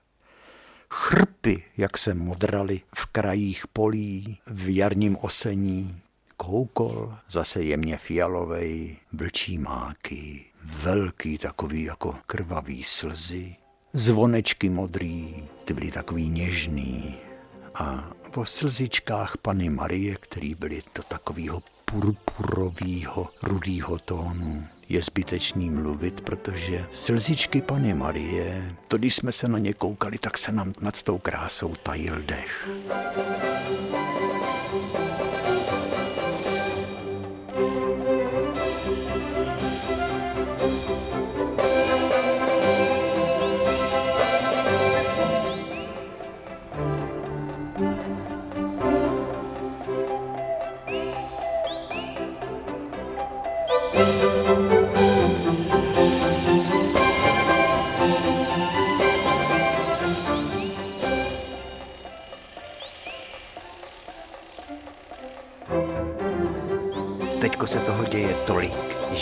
[0.91, 6.01] Chrpy, jak se modraly v krajích polí, v jarním osení.
[6.37, 13.57] Koukol, zase jemně fialovej, vlčí máky, velký takový jako krvavý slzy,
[13.93, 17.15] zvonečky modrý, ty byly takový něžný.
[17.75, 26.21] A po slzičkách Pany Marie, který byly do takového purpurového rudého tónu je zbytečný mluvit,
[26.21, 31.03] protože slzičky Pany Marie, to když jsme se na ně koukali, tak se nám nad
[31.03, 32.69] tou krásou tajil dech.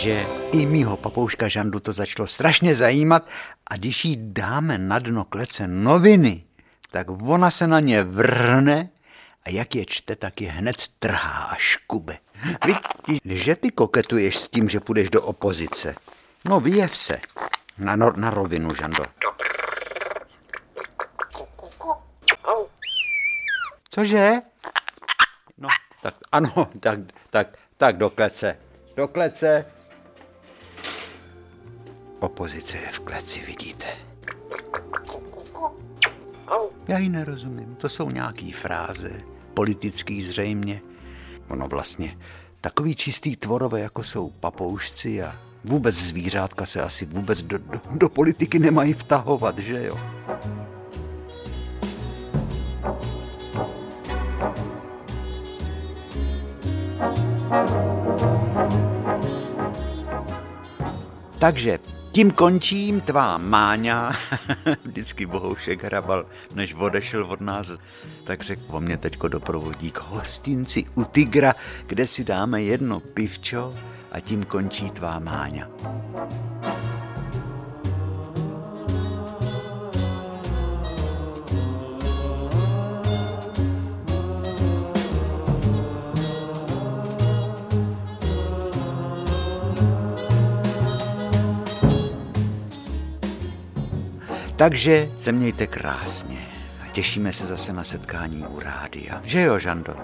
[0.07, 3.29] Že i mýho papouška Žandu to začalo strašně zajímat
[3.67, 6.45] a když jí dáme na dno klece noviny,
[6.91, 8.89] tak ona se na ně vrhne
[9.45, 12.19] a jak je čte, tak je hned trhá a škube.
[12.67, 15.95] Vidíš, že ty koketuješ s tím, že půjdeš do opozice?
[16.45, 17.19] No vyjev se.
[17.79, 19.05] Na, no, na rovinu, Žando.
[23.91, 24.33] Cože?
[25.59, 25.69] No,
[26.03, 26.99] tak ano, tak,
[27.31, 28.59] tak, tak do klece.
[28.97, 29.76] Do klece.
[32.21, 33.87] Opozice je v kleci, vidíte.
[36.89, 37.75] Já ji nerozumím.
[37.75, 39.11] To jsou nějaký fráze,
[39.55, 40.83] politický zřejmě.
[41.49, 42.19] Ono vlastně
[42.61, 48.09] takový čistý tvorové, jako jsou papoušci a vůbec zvířátka se asi vůbec do, do, do
[48.09, 49.99] politiky nemají vtahovat, že jo?
[61.39, 61.79] Takže
[62.17, 64.17] tím končím tvá máňa.
[64.85, 67.73] Vždycky Bohoušek hrabal, než odešel od nás,
[68.25, 71.53] tak řekl o mě teďko doprovodí k hostinci u Tigra,
[71.87, 73.75] kde si dáme jedno pivčo
[74.13, 75.69] a tím končí tvá máňa.
[94.57, 96.39] Takže se mějte krásně
[96.83, 99.21] a těšíme se zase na setkání u rádia.
[99.25, 99.97] Že jo, Žando?